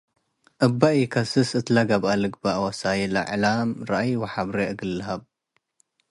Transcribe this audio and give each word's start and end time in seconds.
እበ 0.65 0.81
ኢከስስ 1.03 1.49
እትለ 1.59 1.75
ገብአ 1.89 2.11
ልግበእ 2.21 2.59
ወሳይል 2.63 3.13
እዕላም 3.21 3.69
ረአይ 3.89 4.11
ወሐብሬ 4.21 4.57
እግል 4.71 4.91
ለሀብ፡ 4.97 5.21